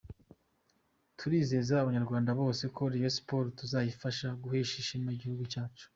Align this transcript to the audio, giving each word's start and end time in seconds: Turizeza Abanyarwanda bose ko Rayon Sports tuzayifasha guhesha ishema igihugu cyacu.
Turizeza 1.19 1.73
Abanyarwanda 1.79 2.31
bose 2.41 2.63
ko 2.75 2.81
Rayon 2.91 3.13
Sports 3.19 3.55
tuzayifasha 3.59 4.27
guhesha 4.43 4.73
ishema 4.83 5.09
igihugu 5.13 5.43
cyacu. 5.53 5.85